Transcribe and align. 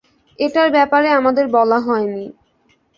এটার 0.39 0.67
ব্যাপারে 0.71 1.07
আমাদের 1.19 1.45
বলা 1.47 1.77
হয়নি। 1.79 2.25